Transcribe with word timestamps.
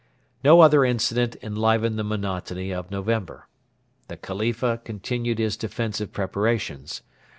No 0.43 0.61
other 0.61 0.83
incident 0.83 1.35
enlivened 1.43 1.99
the 1.99 2.03
monotony 2.03 2.73
of 2.73 2.89
November. 2.89 3.47
The 4.07 4.17
Khalifa 4.17 4.81
continued 4.83 5.37
his 5.37 5.55
defensive 5.55 6.11
preparations. 6.11 7.03